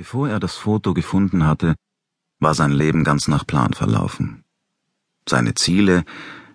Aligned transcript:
Bevor 0.00 0.30
er 0.30 0.40
das 0.40 0.54
Foto 0.54 0.94
gefunden 0.94 1.46
hatte, 1.46 1.74
war 2.38 2.54
sein 2.54 2.70
Leben 2.70 3.04
ganz 3.04 3.28
nach 3.28 3.46
Plan 3.46 3.74
verlaufen. 3.74 4.44
Seine 5.28 5.52
Ziele 5.52 6.04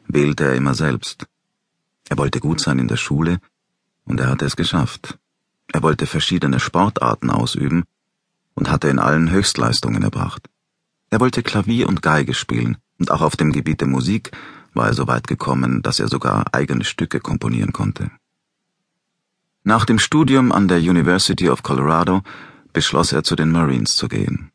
wählte 0.07 0.45
er 0.45 0.55
immer 0.55 0.73
selbst. 0.73 1.27
Er 2.09 2.17
wollte 2.17 2.39
gut 2.39 2.59
sein 2.59 2.79
in 2.79 2.87
der 2.87 2.97
Schule, 2.97 3.37
und 4.03 4.19
er 4.19 4.29
hatte 4.29 4.45
es 4.45 4.55
geschafft. 4.55 5.19
Er 5.71 5.83
wollte 5.83 6.07
verschiedene 6.07 6.59
Sportarten 6.59 7.29
ausüben 7.29 7.83
und 8.55 8.71
hatte 8.71 8.87
in 8.87 8.97
allen 8.97 9.29
Höchstleistungen 9.29 10.01
erbracht. 10.01 10.49
Er 11.11 11.19
wollte 11.19 11.43
Klavier 11.43 11.87
und 11.87 12.01
Geige 12.01 12.33
spielen, 12.33 12.77
und 12.97 13.11
auch 13.11 13.21
auf 13.21 13.35
dem 13.35 13.51
Gebiet 13.51 13.79
der 13.79 13.87
Musik 13.87 14.31
war 14.73 14.87
er 14.87 14.95
so 14.95 15.05
weit 15.05 15.27
gekommen, 15.27 15.83
dass 15.83 15.99
er 15.99 16.07
sogar 16.07 16.45
eigene 16.51 16.83
Stücke 16.83 17.19
komponieren 17.19 17.73
konnte. 17.73 18.09
Nach 19.63 19.85
dem 19.85 19.99
Studium 19.99 20.51
an 20.51 20.67
der 20.67 20.79
University 20.79 21.47
of 21.47 21.61
Colorado 21.61 22.23
beschloss 22.75 23.13
er 23.13 23.23
zu 23.23 23.37
den 23.37 23.51
Marines 23.51 23.95
zu 23.95 24.09
gehen. 24.09 24.51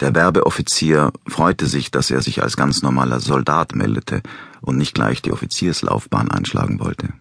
Der 0.00 0.14
Werbeoffizier 0.14 1.12
freute 1.26 1.66
sich, 1.66 1.90
dass 1.90 2.10
er 2.10 2.22
sich 2.22 2.42
als 2.42 2.56
ganz 2.56 2.82
normaler 2.82 3.20
Soldat 3.20 3.74
meldete 3.74 4.22
und 4.62 4.78
nicht 4.78 4.94
gleich 4.94 5.20
die 5.20 5.32
Offizierslaufbahn 5.32 6.30
einschlagen 6.30 6.80
wollte. 6.80 7.12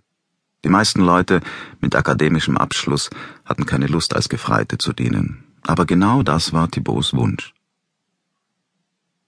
Die 0.63 0.69
meisten 0.69 1.01
Leute 1.01 1.41
mit 1.81 1.95
akademischem 1.95 2.57
Abschluss 2.57 3.09
hatten 3.43 3.65
keine 3.65 3.87
Lust 3.87 4.15
als 4.15 4.29
Gefreite 4.29 4.77
zu 4.77 4.93
dienen, 4.93 5.43
aber 5.63 5.85
genau 5.85 6.23
das 6.23 6.53
war 6.53 6.71
Thibauts 6.71 7.13
Wunsch. 7.13 7.53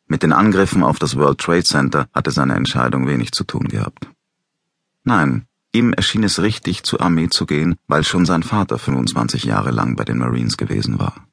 Mit 0.07 0.23
den 0.23 0.31
Angriffen 0.31 0.83
auf 0.83 0.99
das 0.99 1.17
World 1.17 1.39
Trade 1.39 1.63
Center 1.63 2.07
hatte 2.13 2.31
seine 2.31 2.55
Entscheidung 2.55 3.07
wenig 3.07 3.33
zu 3.33 3.43
tun 3.43 3.67
gehabt. 3.67 4.07
Nein, 5.03 5.48
Ihm 5.71 5.93
erschien 5.93 6.23
es 6.23 6.41
richtig, 6.41 6.83
zur 6.83 7.01
Armee 7.01 7.29
zu 7.29 7.45
gehen, 7.45 7.75
weil 7.87 8.03
schon 8.03 8.25
sein 8.25 8.41
Vater 8.41 8.79
25 8.79 9.43
Jahre 9.43 9.69
lang 9.69 9.95
bei 9.95 10.03
den 10.03 10.17
Marines 10.17 10.57
gewesen 10.57 10.99
war. 10.99 11.27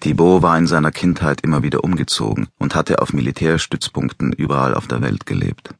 Thibaut 0.00 0.42
war 0.42 0.58
in 0.58 0.66
seiner 0.66 0.90
Kindheit 0.90 1.40
immer 1.42 1.62
wieder 1.62 1.82
umgezogen 1.82 2.48
und 2.58 2.74
hatte 2.74 3.00
auf 3.00 3.12
Militärstützpunkten 3.12 4.32
überall 4.32 4.74
auf 4.74 4.88
der 4.88 5.00
Welt 5.00 5.24
gelebt. 5.24 5.74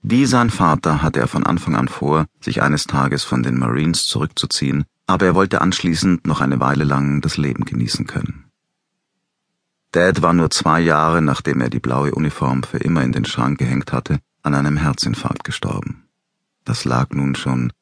Wie 0.00 0.26
sein 0.26 0.48
Vater 0.48 1.02
hatte 1.02 1.20
er 1.20 1.28
von 1.28 1.44
Anfang 1.44 1.76
an 1.76 1.88
vor, 1.88 2.26
sich 2.40 2.62
eines 2.62 2.84
Tages 2.84 3.24
von 3.24 3.42
den 3.42 3.58
Marines 3.58 4.06
zurückzuziehen, 4.06 4.84
aber 5.06 5.26
er 5.26 5.34
wollte 5.34 5.60
anschließend 5.60 6.26
noch 6.26 6.40
eine 6.40 6.60
Weile 6.60 6.84
lang 6.84 7.20
das 7.20 7.36
Leben 7.36 7.64
genießen 7.64 8.06
können. 8.06 8.44
Dad 9.92 10.22
war 10.22 10.32
nur 10.32 10.50
zwei 10.50 10.80
Jahre, 10.80 11.20
nachdem 11.20 11.60
er 11.60 11.70
die 11.70 11.80
blaue 11.80 12.14
Uniform 12.14 12.62
für 12.62 12.78
immer 12.78 13.02
in 13.02 13.12
den 13.12 13.24
Schrank 13.24 13.58
gehängt 13.58 13.92
hatte, 13.92 14.18
an 14.42 14.54
einem 14.54 14.76
Herzinfarkt 14.76 15.44
gestorben. 15.44 16.03
Das 16.64 16.86
lag 16.86 17.10
nun 17.10 17.34
schon 17.34 17.72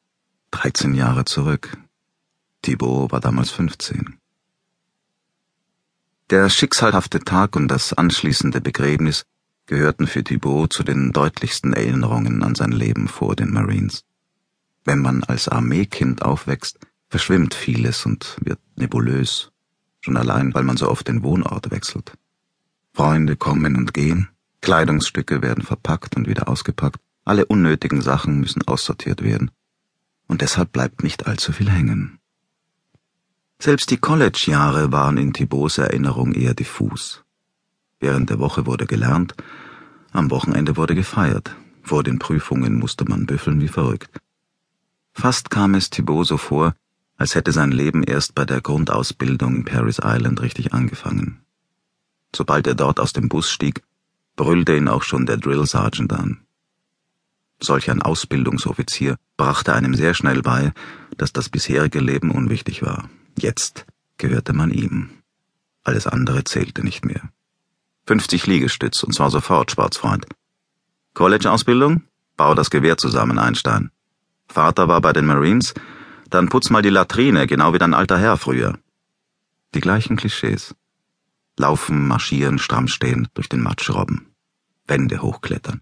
13 0.51 0.95
Jahre 0.95 1.25
zurück. 1.25 1.77
Thibaut 2.63 3.13
war 3.13 3.21
damals 3.21 3.51
15. 3.51 4.19
Der 6.31 6.49
schicksalhafte 6.49 7.21
Tag 7.21 7.55
und 7.55 7.69
das 7.69 7.93
anschließende 7.93 8.61
Begräbnis 8.61 9.25
gehörten 9.67 10.09
für 10.09 10.25
Thibaut 10.25 10.73
zu 10.73 10.83
den 10.83 11.13
deutlichsten 11.13 11.73
Erinnerungen 11.73 12.43
an 12.43 12.57
sein 12.57 12.73
Leben 12.73 13.07
vor 13.07 13.37
den 13.37 13.53
Marines. 13.53 14.05
Wenn 14.85 14.99
man 14.99 15.23
als 15.23 15.49
Armeekind 15.49 16.23
aufwächst, 16.23 16.79
verschwimmt 17.09 17.55
vieles 17.55 18.05
und 18.05 18.37
wird 18.41 18.59
nebulös, 18.75 19.53
schon 20.01 20.17
allein, 20.17 20.55
weil 20.55 20.65
man 20.65 20.77
so 20.77 20.89
oft 20.89 21.07
den 21.07 21.23
Wohnort 21.23 21.71
wechselt. 21.71 22.15
Freunde 22.93 23.37
kommen 23.37 23.77
und 23.77 23.95
gehen, 23.95 24.29
Kleidungsstücke 24.61 25.41
werden 25.41 25.63
verpackt 25.63 26.17
und 26.17 26.27
wieder 26.27 26.49
ausgepackt, 26.49 27.01
alle 27.25 27.47
unnötigen 27.47 28.03
Sachen 28.03 28.41
müssen 28.41 28.67
aussortiert 28.67 29.23
werden. 29.23 29.51
Und 30.27 30.41
deshalb 30.41 30.73
bleibt 30.73 31.03
nicht 31.03 31.27
allzu 31.27 31.53
viel 31.53 31.71
hängen. 31.71 32.19
Selbst 33.59 33.91
die 33.91 33.97
College-Jahre 33.97 34.91
waren 34.91 35.19
in 35.19 35.33
Thibauts 35.33 35.79
Erinnerung 35.79 36.33
eher 36.33 36.55
diffus. 36.55 37.23
Während 38.01 38.31
der 38.31 38.41
Woche 38.41 38.67
wurde 38.67 38.87
gelernt, 38.87 39.35
am 40.11 40.31
Wochenende 40.31 40.77
wurde 40.77 40.95
gefeiert, 40.95 41.55
vor 41.83 42.03
den 42.03 42.19
Prüfungen 42.19 42.79
musste 42.79 43.05
man 43.05 43.27
büffeln 43.27 43.61
wie 43.61 43.69
verrückt. 43.69 44.11
Fast 45.13 45.51
kam 45.51 45.75
es 45.75 45.91
Thibaut 45.91 46.27
so 46.27 46.37
vor, 46.37 46.75
als 47.17 47.35
hätte 47.35 47.53
sein 47.53 47.71
Leben 47.71 48.03
erst 48.03 48.35
bei 48.35 48.45
der 48.45 48.61
Grundausbildung 48.61 49.55
in 49.57 49.65
Paris 49.65 50.01
Island 50.03 50.43
richtig 50.43 50.75
angefangen. 50.75 51.41
Sobald 52.35 52.67
er 52.67 52.75
dort 52.75 52.99
aus 52.99 53.13
dem 53.13 53.29
Bus 53.29 53.51
stieg, 53.51 53.83
brüllte 54.35 54.77
ihn 54.77 54.89
auch 54.89 55.03
schon 55.03 55.27
der 55.27 55.37
Drill 55.37 55.67
Sergeant 55.67 56.13
an. 56.13 56.41
Solch 57.63 57.91
ein 57.91 58.03
Ausbildungsoffizier 58.03 59.17
brachte 59.37 59.73
einem 59.73 59.95
sehr 59.95 60.15
schnell 60.15 60.43
bei, 60.43 60.73
dass 61.17 61.33
das 61.33 61.49
bisherige 61.49 62.01
Leben 62.01 62.33
unwichtig 62.33 62.83
war. 62.83 63.09
Jetzt 63.39 63.87
gehörte 64.19 64.53
man 64.53 64.73
ihm. 64.73 65.11
Alles 65.85 66.09
andere 66.09 66.43
zählte 66.43 66.83
nicht 66.83 67.05
mehr. 67.05 67.31
50 68.09 68.49
Liegestütz, 68.49 69.05
und 69.05 69.15
zwar 69.15 69.31
sofort, 69.31 69.71
Schwarzfreund. 69.71 70.27
College-Ausbildung? 71.15 72.03
Bau 72.37 72.55
das 72.55 72.69
Gewehr 72.71 72.97
zusammen, 72.97 73.39
Einstein. 73.39 73.93
Vater 74.49 74.89
war 74.89 75.01
bei 75.01 75.13
den 75.13 75.27
Marines? 75.27 75.73
Dann 76.31 76.49
putz 76.49 76.69
mal 76.69 76.83
die 76.83 76.91
Latrine, 76.91 77.47
genau 77.47 77.73
wie 77.73 77.79
dein 77.79 77.95
alter 77.95 78.19
Herr 78.19 78.39
früher. 78.39 78.77
Die 79.75 79.81
gleichen 79.81 80.17
Klischees. 80.17 80.75
Laufen, 81.57 82.09
marschieren, 82.09 82.59
stramm 82.59 82.89
stehen, 82.89 83.29
durch 83.35 83.49
den 83.49 83.63
Matsch 83.63 83.89
robben. 83.91 84.35
Wände 84.89 85.23
hochklettern. 85.23 85.81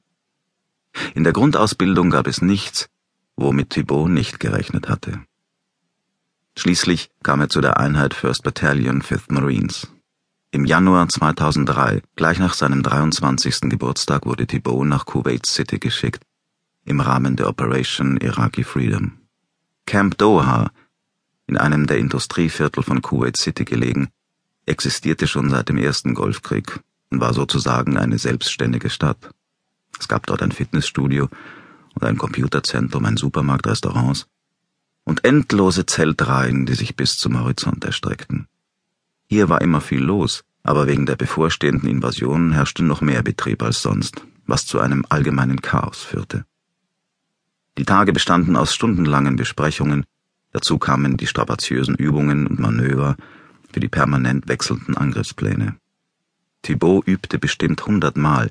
In 1.14 1.24
der 1.24 1.32
Grundausbildung 1.32 2.10
gab 2.10 2.26
es 2.26 2.42
nichts, 2.42 2.88
womit 3.36 3.70
Thibaut 3.70 4.10
nicht 4.10 4.40
gerechnet 4.40 4.88
hatte. 4.88 5.20
Schließlich 6.56 7.10
kam 7.22 7.40
er 7.40 7.48
zu 7.48 7.60
der 7.60 7.78
Einheit 7.78 8.14
First 8.14 8.42
Battalion 8.42 9.02
Fifth 9.02 9.30
Marines. 9.30 9.88
Im 10.50 10.64
Januar 10.64 11.08
2003, 11.08 12.02
gleich 12.16 12.38
nach 12.38 12.54
seinem 12.54 12.82
23. 12.82 13.60
Geburtstag, 13.70 14.26
wurde 14.26 14.46
Thibaut 14.46 14.86
nach 14.86 15.06
Kuwait 15.06 15.46
City 15.46 15.78
geschickt, 15.78 16.24
im 16.84 17.00
Rahmen 17.00 17.36
der 17.36 17.48
Operation 17.48 18.16
Iraqi 18.16 18.64
Freedom. 18.64 19.12
Camp 19.86 20.18
Doha, 20.18 20.70
in 21.46 21.56
einem 21.56 21.86
der 21.86 21.98
Industrieviertel 21.98 22.82
von 22.82 23.00
Kuwait 23.00 23.36
City 23.36 23.64
gelegen, 23.64 24.08
existierte 24.66 25.26
schon 25.26 25.50
seit 25.50 25.68
dem 25.68 25.78
ersten 25.78 26.14
Golfkrieg 26.14 26.80
und 27.10 27.20
war 27.20 27.32
sozusagen 27.32 27.96
eine 27.96 28.18
selbstständige 28.18 28.90
Stadt. 28.90 29.30
Es 30.00 30.08
gab 30.08 30.26
dort 30.26 30.42
ein 30.42 30.50
Fitnessstudio 30.50 31.28
und 31.94 32.04
ein 32.04 32.16
Computerzentrum, 32.16 33.04
ein 33.04 33.18
Supermarkt, 33.18 33.66
Restaurants 33.66 34.26
und 35.04 35.24
endlose 35.24 35.86
Zeltreihen, 35.86 36.66
die 36.66 36.74
sich 36.74 36.96
bis 36.96 37.18
zum 37.18 37.38
Horizont 37.38 37.84
erstreckten. 37.84 38.46
Hier 39.28 39.48
war 39.48 39.60
immer 39.60 39.80
viel 39.80 40.02
los, 40.02 40.42
aber 40.62 40.86
wegen 40.86 41.06
der 41.06 41.16
bevorstehenden 41.16 41.88
Invasion 41.88 42.52
herrschte 42.52 42.82
noch 42.82 43.02
mehr 43.02 43.22
Betrieb 43.22 43.62
als 43.62 43.82
sonst, 43.82 44.24
was 44.46 44.66
zu 44.66 44.80
einem 44.80 45.04
allgemeinen 45.08 45.60
Chaos 45.60 46.02
führte. 46.02 46.44
Die 47.78 47.84
Tage 47.84 48.12
bestanden 48.12 48.56
aus 48.56 48.74
stundenlangen 48.74 49.36
Besprechungen, 49.36 50.04
dazu 50.52 50.78
kamen 50.78 51.16
die 51.16 51.26
strapaziösen 51.26 51.94
Übungen 51.94 52.46
und 52.46 52.58
Manöver 52.58 53.16
für 53.70 53.80
die 53.80 53.88
permanent 53.88 54.48
wechselnden 54.48 54.96
Angriffspläne. 54.96 55.76
Thibaut 56.62 57.06
übte 57.06 57.38
bestimmt 57.38 57.86
hundertmal, 57.86 58.50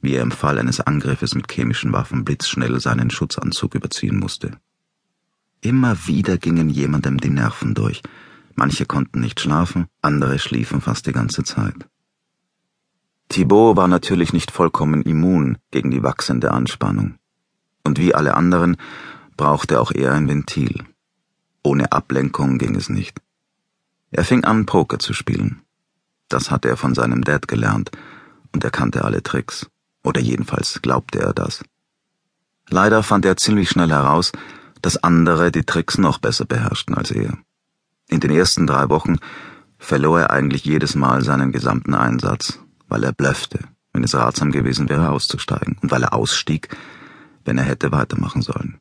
wie 0.00 0.14
er 0.14 0.22
im 0.22 0.30
Fall 0.30 0.58
eines 0.58 0.80
Angriffes 0.80 1.34
mit 1.34 1.50
chemischen 1.50 1.92
Waffen 1.92 2.24
blitzschnell 2.24 2.80
seinen 2.80 3.10
Schutzanzug 3.10 3.74
überziehen 3.74 4.18
musste. 4.18 4.52
Immer 5.60 6.06
wieder 6.06 6.38
gingen 6.38 6.70
jemandem 6.70 7.18
die 7.18 7.30
Nerven 7.30 7.74
durch. 7.74 8.02
Manche 8.54 8.86
konnten 8.86 9.20
nicht 9.20 9.40
schlafen, 9.40 9.86
andere 10.02 10.38
schliefen 10.38 10.80
fast 10.80 11.06
die 11.06 11.12
ganze 11.12 11.42
Zeit. 11.42 11.88
Thibaut 13.28 13.76
war 13.76 13.88
natürlich 13.88 14.32
nicht 14.32 14.50
vollkommen 14.50 15.02
immun 15.02 15.58
gegen 15.70 15.90
die 15.90 16.02
wachsende 16.02 16.50
Anspannung. 16.52 17.16
Und 17.84 17.98
wie 17.98 18.14
alle 18.14 18.34
anderen 18.34 18.76
brauchte 19.36 19.80
auch 19.80 19.92
er 19.92 20.12
ein 20.12 20.28
Ventil. 20.28 20.84
Ohne 21.62 21.92
Ablenkung 21.92 22.58
ging 22.58 22.74
es 22.74 22.88
nicht. 22.88 23.20
Er 24.10 24.24
fing 24.24 24.44
an, 24.44 24.64
Poker 24.64 24.98
zu 24.98 25.12
spielen. 25.12 25.60
Das 26.28 26.50
hatte 26.50 26.68
er 26.68 26.76
von 26.76 26.94
seinem 26.94 27.22
Dad 27.22 27.48
gelernt, 27.48 27.90
und 28.52 28.64
er 28.64 28.70
kannte 28.70 29.04
alle 29.04 29.22
Tricks. 29.22 29.68
Oder 30.02 30.20
jedenfalls 30.20 30.80
glaubte 30.82 31.20
er 31.20 31.32
das. 31.32 31.64
Leider 32.68 33.02
fand 33.02 33.24
er 33.24 33.36
ziemlich 33.36 33.70
schnell 33.70 33.90
heraus, 33.90 34.32
dass 34.82 35.02
andere 35.02 35.50
die 35.50 35.64
Tricks 35.64 35.98
noch 35.98 36.18
besser 36.18 36.44
beherrschten 36.44 36.94
als 36.94 37.10
er. 37.10 37.38
In 38.08 38.20
den 38.20 38.30
ersten 38.30 38.66
drei 38.66 38.88
Wochen 38.88 39.16
verlor 39.78 40.20
er 40.20 40.30
eigentlich 40.30 40.64
jedes 40.64 40.94
Mal 40.94 41.22
seinen 41.22 41.52
gesamten 41.52 41.94
Einsatz, 41.94 42.58
weil 42.88 43.04
er 43.04 43.12
blöffte, 43.12 43.60
wenn 43.92 44.04
es 44.04 44.14
ratsam 44.14 44.52
gewesen 44.52 44.88
wäre, 44.88 45.10
auszusteigen, 45.10 45.78
und 45.82 45.90
weil 45.90 46.02
er 46.02 46.14
ausstieg, 46.14 46.68
wenn 47.44 47.58
er 47.58 47.64
hätte 47.64 47.92
weitermachen 47.92 48.42
sollen. 48.42 48.80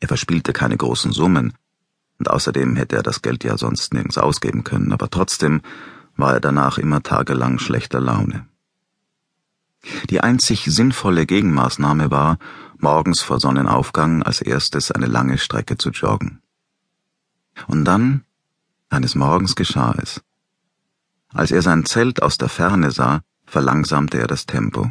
Er 0.00 0.08
verspielte 0.08 0.52
keine 0.52 0.76
großen 0.76 1.12
Summen, 1.12 1.54
und 2.18 2.30
außerdem 2.30 2.76
hätte 2.76 2.96
er 2.96 3.02
das 3.02 3.22
Geld 3.22 3.44
ja 3.44 3.56
sonst 3.56 3.94
nirgends 3.94 4.18
ausgeben 4.18 4.62
können, 4.62 4.92
aber 4.92 5.10
trotzdem 5.10 5.62
war 6.16 6.34
er 6.34 6.40
danach 6.40 6.76
immer 6.78 7.02
tagelang 7.02 7.58
schlechter 7.58 8.00
Laune. 8.00 8.46
Die 10.10 10.20
einzig 10.20 10.64
sinnvolle 10.66 11.26
Gegenmaßnahme 11.26 12.10
war, 12.10 12.38
morgens 12.78 13.20
vor 13.20 13.40
Sonnenaufgang 13.40 14.22
als 14.22 14.40
erstes 14.40 14.90
eine 14.90 15.06
lange 15.06 15.38
Strecke 15.38 15.78
zu 15.78 15.90
joggen. 15.90 16.42
Und 17.66 17.84
dann 17.84 18.24
Eines 18.92 19.14
Morgens 19.14 19.54
geschah 19.54 19.94
es. 20.02 20.20
Als 21.28 21.52
er 21.52 21.62
sein 21.62 21.84
Zelt 21.84 22.22
aus 22.22 22.38
der 22.38 22.48
Ferne 22.48 22.90
sah, 22.90 23.22
verlangsamte 23.46 24.18
er 24.18 24.26
das 24.26 24.46
Tempo. 24.46 24.90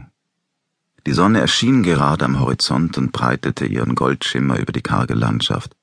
Die 1.06 1.12
Sonne 1.12 1.42
erschien 1.42 1.84
gerade 1.84 2.24
am 2.24 2.40
Horizont 2.40 2.98
und 2.98 3.12
breitete 3.12 3.66
ihren 3.66 3.96
Goldschimmer 3.96 4.58
über 4.58 4.72
die 4.72 4.82
karge 4.82 5.16
Landschaft. 5.16 5.76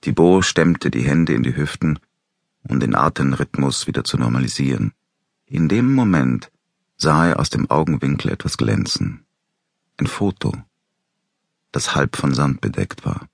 Thibaut 0.00 0.44
stemmte 0.44 0.92
die 0.92 1.02
Hände 1.02 1.32
in 1.32 1.42
die 1.42 1.56
Hüften, 1.56 1.98
um 2.62 2.78
den 2.78 2.94
Atemrhythmus 2.94 3.88
wieder 3.88 4.04
zu 4.04 4.16
normalisieren. 4.16 4.92
In 5.46 5.68
dem 5.68 5.92
Moment 5.92 6.52
sah 6.96 7.28
er 7.28 7.40
aus 7.40 7.50
dem 7.50 7.70
Augenwinkel 7.70 8.30
etwas 8.30 8.56
glänzen. 8.56 9.24
Ein 9.98 10.06
Foto, 10.06 10.52
das 11.72 11.94
halb 11.94 12.16
von 12.16 12.34
Sand 12.34 12.60
bedeckt 12.60 13.04
war. 13.04 13.28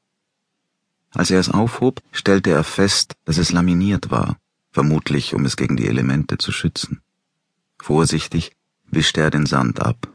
Als 1.11 1.31
er 1.31 1.41
es 1.41 1.50
aufhob, 1.50 2.00
stellte 2.11 2.50
er 2.50 2.64
fest, 2.64 3.14
dass 3.25 3.38
es 3.38 3.53
laminiert 3.53 4.11
war, 4.11 4.38
vermutlich 4.70 5.35
um 5.35 5.44
es 5.44 5.56
gegen 5.56 5.76
die 5.76 5.87
Elemente 5.87 6.38
zu 6.38 6.53
schützen. 6.53 7.03
Vorsichtig 7.79 8.56
wischte 8.87 9.20
er 9.20 9.31
den 9.31 9.47
Sand 9.47 9.81
ab. 9.81 10.09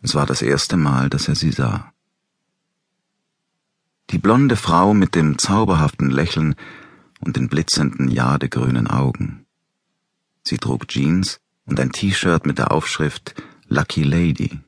Es 0.00 0.14
war 0.14 0.26
das 0.26 0.42
erste 0.42 0.76
Mal, 0.76 1.10
dass 1.10 1.28
er 1.28 1.34
sie 1.34 1.52
sah. 1.52 1.92
Die 4.10 4.18
blonde 4.18 4.56
Frau 4.56 4.94
mit 4.94 5.14
dem 5.14 5.38
zauberhaften 5.38 6.10
Lächeln 6.10 6.54
und 7.20 7.36
den 7.36 7.48
blitzenden 7.48 8.08
jadegrünen 8.08 8.86
Augen. 8.88 9.46
Sie 10.42 10.58
trug 10.58 10.88
Jeans 10.88 11.41
und 11.66 11.80
ein 11.80 11.92
T-Shirt 11.92 12.46
mit 12.46 12.58
der 12.58 12.72
Aufschrift 12.72 13.34
Lucky 13.68 14.02
Lady. 14.02 14.60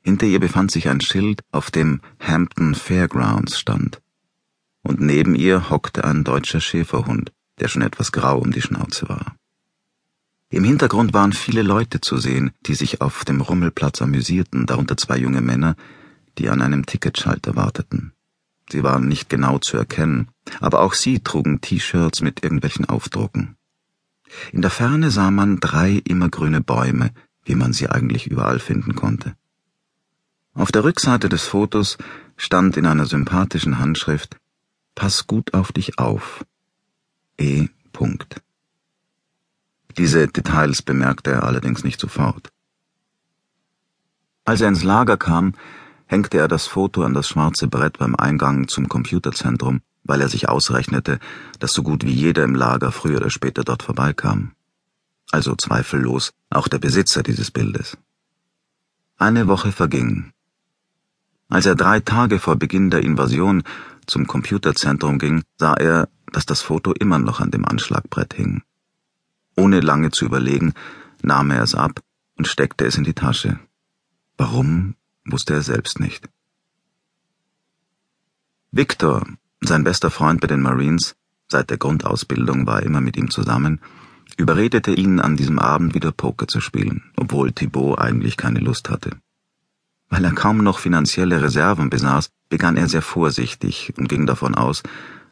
Hinter 0.00 0.26
ihr 0.26 0.40
befand 0.40 0.70
sich 0.70 0.88
ein 0.88 1.00
Schild, 1.00 1.42
auf 1.50 1.70
dem 1.70 2.00
Hampton 2.20 2.74
Fairgrounds 2.74 3.58
stand. 3.58 4.00
Und 4.82 5.00
neben 5.00 5.34
ihr 5.34 5.70
hockte 5.70 6.04
ein 6.04 6.24
deutscher 6.24 6.60
Schäferhund, 6.60 7.32
der 7.58 7.68
schon 7.68 7.82
etwas 7.82 8.12
grau 8.12 8.38
um 8.38 8.52
die 8.52 8.60
Schnauze 8.60 9.08
war. 9.08 9.36
Im 10.50 10.62
Hintergrund 10.62 11.14
waren 11.14 11.32
viele 11.32 11.62
Leute 11.62 12.00
zu 12.00 12.18
sehen, 12.18 12.52
die 12.66 12.74
sich 12.74 13.00
auf 13.00 13.24
dem 13.24 13.40
Rummelplatz 13.40 14.02
amüsierten, 14.02 14.66
darunter 14.66 14.96
zwei 14.96 15.16
junge 15.16 15.40
Männer, 15.40 15.74
die 16.38 16.48
an 16.48 16.62
einem 16.62 16.86
Ticketschalter 16.86 17.56
warteten. 17.56 18.12
Sie 18.70 18.82
waren 18.82 19.08
nicht 19.08 19.28
genau 19.28 19.58
zu 19.58 19.76
erkennen, 19.76 20.28
aber 20.60 20.80
auch 20.80 20.94
sie 20.94 21.20
trugen 21.20 21.60
T-Shirts 21.60 22.20
mit 22.20 22.42
irgendwelchen 22.42 22.84
Aufdrucken. 22.84 23.56
In 24.52 24.62
der 24.62 24.70
Ferne 24.70 25.10
sah 25.10 25.30
man 25.30 25.60
drei 25.60 26.02
immergrüne 26.04 26.60
Bäume, 26.60 27.10
wie 27.44 27.54
man 27.54 27.72
sie 27.72 27.88
eigentlich 27.88 28.26
überall 28.26 28.58
finden 28.58 28.94
konnte. 28.94 29.36
Auf 30.54 30.70
der 30.70 30.84
Rückseite 30.84 31.28
des 31.28 31.44
Fotos 31.44 31.98
stand 32.36 32.76
in 32.76 32.86
einer 32.86 33.06
sympathischen 33.06 33.78
Handschrift 33.78 34.36
Pass 34.94 35.26
gut 35.26 35.54
auf 35.54 35.72
dich 35.72 35.98
auf. 35.98 36.44
E. 37.36 37.68
Punkt. 37.92 38.40
Diese 39.96 40.28
Details 40.28 40.82
bemerkte 40.82 41.32
er 41.32 41.42
allerdings 41.44 41.82
nicht 41.82 42.00
sofort. 42.00 42.52
Als 44.44 44.60
er 44.60 44.68
ins 44.68 44.84
Lager 44.84 45.16
kam, 45.16 45.54
hängte 46.06 46.38
er 46.38 46.48
das 46.48 46.66
Foto 46.66 47.02
an 47.02 47.14
das 47.14 47.28
schwarze 47.28 47.68
Brett 47.68 47.98
beim 47.98 48.14
Eingang 48.14 48.68
zum 48.68 48.88
Computerzentrum, 48.88 49.80
weil 50.04 50.20
er 50.20 50.28
sich 50.28 50.48
ausrechnete, 50.48 51.18
dass 51.58 51.72
so 51.72 51.82
gut 51.82 52.04
wie 52.04 52.12
jeder 52.12 52.44
im 52.44 52.54
Lager 52.54 52.92
früher 52.92 53.18
oder 53.18 53.30
später 53.30 53.64
dort 53.64 53.82
vorbeikam. 53.82 54.52
Also 55.30 55.54
zweifellos 55.56 56.32
auch 56.50 56.68
der 56.68 56.78
Besitzer 56.78 57.22
dieses 57.22 57.50
Bildes. 57.50 57.96
Eine 59.16 59.48
Woche 59.48 59.72
verging. 59.72 60.32
Als 61.48 61.66
er 61.66 61.74
drei 61.74 62.00
Tage 62.00 62.38
vor 62.38 62.56
Beginn 62.56 62.90
der 62.90 63.02
Invasion 63.02 63.62
zum 64.06 64.26
Computerzentrum 64.26 65.18
ging, 65.18 65.42
sah 65.58 65.74
er, 65.74 66.08
dass 66.32 66.46
das 66.46 66.60
Foto 66.60 66.92
immer 66.92 67.18
noch 67.18 67.40
an 67.40 67.50
dem 67.50 67.64
Anschlagbrett 67.64 68.34
hing. 68.34 68.62
Ohne 69.56 69.80
lange 69.80 70.10
zu 70.10 70.24
überlegen, 70.24 70.74
nahm 71.22 71.50
er 71.50 71.62
es 71.62 71.74
ab 71.74 72.00
und 72.36 72.48
steckte 72.48 72.84
es 72.86 72.96
in 72.96 73.04
die 73.04 73.14
Tasche. 73.14 73.58
Warum, 74.36 74.96
wusste 75.24 75.54
er 75.54 75.62
selbst 75.62 76.00
nicht. 76.00 76.28
Victor, 78.70 79.26
sein 79.60 79.84
bester 79.84 80.10
Freund 80.10 80.40
bei 80.40 80.46
den 80.46 80.60
Marines, 80.60 81.14
seit 81.48 81.70
der 81.70 81.78
Grundausbildung 81.78 82.66
war 82.66 82.80
er 82.80 82.86
immer 82.86 83.00
mit 83.00 83.16
ihm 83.16 83.30
zusammen, 83.30 83.80
überredete 84.36 84.92
ihn, 84.92 85.20
an 85.20 85.36
diesem 85.36 85.58
Abend 85.58 85.94
wieder 85.94 86.12
Poker 86.12 86.48
zu 86.48 86.60
spielen, 86.60 87.04
obwohl 87.16 87.52
Thibaut 87.52 87.98
eigentlich 87.98 88.36
keine 88.36 88.60
Lust 88.60 88.90
hatte. 88.90 89.10
Weil 90.08 90.24
er 90.24 90.32
kaum 90.32 90.58
noch 90.58 90.78
finanzielle 90.78 91.42
Reserven 91.42 91.90
besaß, 91.90 92.30
begann 92.48 92.76
er 92.76 92.88
sehr 92.88 93.02
vorsichtig 93.02 93.92
und 93.96 94.08
ging 94.08 94.26
davon 94.26 94.54
aus, 94.54 94.82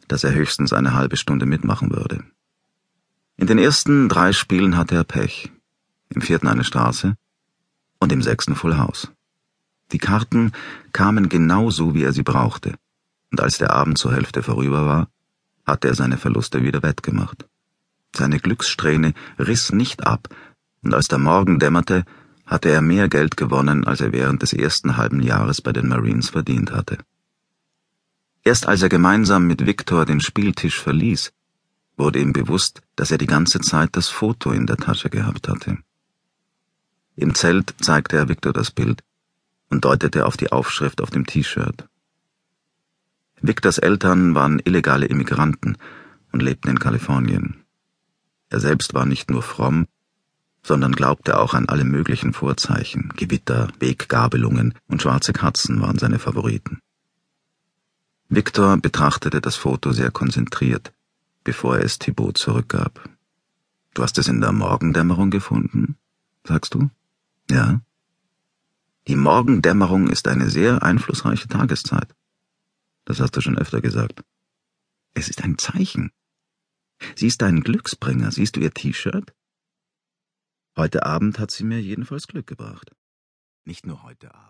dass 0.09 0.25
er 0.25 0.35
höchstens 0.35 0.73
eine 0.73 0.94
halbe 0.94 1.17
Stunde 1.17 1.47
mitmachen 1.47 1.91
würde. 1.91 2.25
In 3.37 3.47
den 3.47 3.59
ersten 3.59 4.09
drei 4.09 4.33
Spielen 4.33 4.77
hatte 4.77 4.94
er 4.94 5.05
Pech, 5.05 5.50
im 6.11 6.21
vierten 6.21 6.49
eine 6.49 6.65
Straße 6.65 7.17
und 7.99 8.12
im 8.12 8.23
sechsten 8.23 8.55
Full 8.55 8.77
House. 8.77 9.11
Die 9.93 9.99
Karten 9.99 10.53
kamen 10.93 11.29
genau 11.29 11.71
so, 11.71 11.94
wie 11.94 12.03
er 12.03 12.12
sie 12.12 12.23
brauchte, 12.23 12.75
und 13.31 13.41
als 13.41 13.59
der 13.59 13.73
Abend 13.73 13.99
zur 13.99 14.12
Hälfte 14.12 14.43
vorüber 14.43 14.87
war, 14.87 15.09
hatte 15.67 15.89
er 15.89 15.94
seine 15.94 16.17
Verluste 16.17 16.62
wieder 16.62 16.83
wettgemacht. 16.83 17.47
Seine 18.17 18.39
Glückssträhne 18.41 19.15
riss 19.39 19.73
nicht 19.73 20.06
ab, 20.06 20.29
und 20.83 20.94
als 20.94 21.09
der 21.09 21.19
Morgen 21.19 21.59
dämmerte, 21.59 22.05
hatte 22.47 22.71
er 22.71 22.83
mehr 22.83 23.09
Geld 23.09 23.37
gewonnen, 23.37 23.87
als 23.87 24.00
er 24.00 24.12
während 24.12 24.43
des 24.43 24.53
ersten 24.53 24.97
halben 24.97 25.23
Jahres 25.23 25.61
bei 25.61 25.73
den 25.73 25.89
Marines 25.89 26.31
verdient 26.31 26.73
hatte. 26.73 26.99
Erst 28.44 28.67
als 28.67 28.83
er 28.83 28.89
gemeinsam 28.89 29.47
mit 29.47 29.65
Victor 29.67 30.05
den 30.05 30.21
Spieltisch 30.21 30.81
verließ, 30.81 31.33
wurde 31.97 32.19
ihm 32.19 32.33
bewusst, 32.33 32.83
dass 32.97 33.11
er 33.11 33.19
die 33.19 33.27
ganze 33.27 33.61
Zeit 33.61 33.91
das 33.93 34.09
Foto 34.09 34.50
in 34.50 34.67
der 34.67 34.77
Tasche 34.77 35.09
gehabt 35.09 35.49
hatte. 35.49 35.79
Im 37.15 37.35
Zelt 37.35 37.75
zeigte 37.81 38.17
er 38.17 38.29
Victor 38.29 38.53
das 38.53 38.71
Bild 38.71 39.03
und 39.72 39.86
deutete 39.86 40.26
auf 40.26 40.36
die 40.36 40.52
Aufschrift 40.52 41.00
auf 41.00 41.10
dem 41.10 41.24
T-Shirt. 41.26 41.88
Victors 43.40 43.78
Eltern 43.78 44.34
waren 44.34 44.60
illegale 44.62 45.06
Immigranten 45.06 45.78
und 46.30 46.42
lebten 46.42 46.69
in 46.69 46.78
Kalifornien. 46.78 47.64
Er 48.50 48.60
selbst 48.60 48.92
war 48.92 49.06
nicht 49.06 49.30
nur 49.30 49.42
fromm, 49.42 49.86
sondern 50.62 50.92
glaubte 50.92 51.38
auch 51.38 51.54
an 51.54 51.70
alle 51.70 51.84
möglichen 51.84 52.34
Vorzeichen, 52.34 53.14
Gewitter, 53.16 53.69
Weggabelungen 53.80 54.74
und 54.88 55.00
schwarze 55.00 55.32
Katzen 55.32 55.80
waren 55.80 55.98
seine 55.98 56.19
Favoriten. 56.19 56.80
Victor 58.28 58.76
betrachtete 58.76 59.40
das 59.40 59.56
Foto 59.56 59.92
sehr 59.92 60.10
konzentriert, 60.10 60.92
bevor 61.44 61.78
er 61.78 61.84
es 61.84 61.98
Thibaut 61.98 62.36
zurückgab. 62.36 63.08
Du 63.94 64.02
hast 64.02 64.19
es 64.19 64.29
in 64.29 64.43
der 64.43 64.52
Morgendämmerung 64.52 65.31
gefunden, 65.31 65.96
sagst 66.46 66.74
du? 66.74 66.91
Ja. 67.50 67.81
Die 69.09 69.17
Morgendämmerung 69.17 70.09
ist 70.09 70.29
eine 70.29 70.49
sehr 70.49 70.82
einflussreiche 70.82 71.49
Tageszeit. 71.49 72.15
Das 73.05 73.19
hast 73.19 73.37
du 73.37 73.41
schon 73.41 73.59
öfter 73.59 73.81
gesagt. 73.81 74.23
Es 75.13 75.29
ist 75.29 75.43
ein 75.43 75.59
Zeichen. 75.59 76.13
Sie 77.17 77.27
ist 77.27 77.43
dein 77.43 77.63
Glücksbringer. 77.63 78.31
Siehst 78.31 78.55
du 78.55 78.61
ihr 78.61 78.73
T-Shirt? 78.73 79.35
Heute 80.77 81.05
Abend 81.05 81.41
hat 81.41 81.51
sie 81.51 81.65
mir 81.65 81.81
jedenfalls 81.81 82.29
Glück 82.29 82.47
gebracht. 82.47 82.93
Nicht 83.65 83.87
nur 83.87 84.05
heute 84.05 84.32
Abend. 84.35 84.43